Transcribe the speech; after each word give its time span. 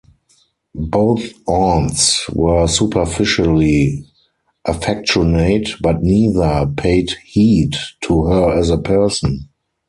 Both 0.73 1.31
aunts 1.45 2.27
were 2.31 2.65
superficially 2.65 4.07
affectionate, 4.65 5.73
but 5.79 6.01
neither 6.01 6.65
paid 6.75 7.11
heed 7.23 7.75
to 8.05 8.23
her 8.23 8.57
as 8.57 8.71
a 8.71 8.79
person. 8.79 9.49